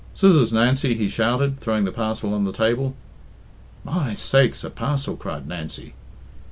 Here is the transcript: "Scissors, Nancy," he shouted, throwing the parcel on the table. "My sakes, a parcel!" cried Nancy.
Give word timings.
"Scissors, 0.15 0.51
Nancy," 0.51 0.95
he 0.95 1.07
shouted, 1.07 1.59
throwing 1.59 1.85
the 1.85 1.91
parcel 1.91 2.33
on 2.33 2.43
the 2.43 2.51
table. 2.51 2.95
"My 3.83 4.15
sakes, 4.15 4.63
a 4.63 4.71
parcel!" 4.71 5.15
cried 5.15 5.47
Nancy. 5.47 5.93